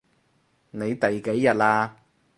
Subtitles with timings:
[0.71, 1.91] 你第幾日喇？